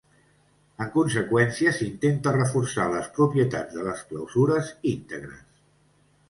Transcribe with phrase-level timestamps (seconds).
[0.85, 5.47] En conseqüència s'intenta reforçar les propietats de les clausures íntegres.